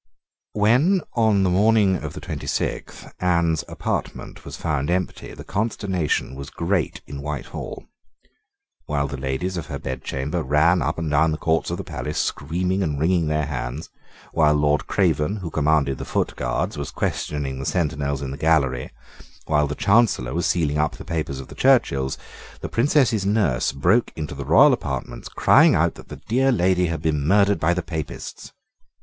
[0.53, 6.33] When, on the morning of the twenty sixth, Anne's apartment was found empty, the consternation
[6.33, 7.85] was great in Whitehall.
[8.87, 12.17] While the Ladies of her Bedchamber ran up and down the courts of the palace,
[12.19, 13.91] screaming and wringing their hands,
[14.31, 18.89] while Lord Craven, who commanded the Foot Guards, was questioning the sentinels in the gallery,
[19.45, 22.17] while the Chancellor was sealing up the papers of the Churchills,
[22.61, 27.03] the Princess's nurse broke into the royal apartments crying out that the dear lady had
[27.03, 28.51] been murdered by the Papists.